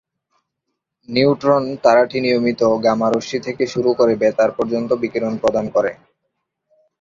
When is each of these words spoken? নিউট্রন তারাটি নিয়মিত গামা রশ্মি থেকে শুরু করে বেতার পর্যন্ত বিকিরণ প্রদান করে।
নিউট্রন 1.09 1.63
তারাটি 1.83 2.17
নিয়মিত 2.19 2.61
গামা 2.85 3.07
রশ্মি 3.09 3.39
থেকে 3.39 3.63
শুরু 3.67 3.89
করে 3.93 4.13
বেতার 4.21 4.51
পর্যন্ত 4.57 4.89
বিকিরণ 5.01 5.33
প্রদান 5.41 5.65
করে। 5.75 5.91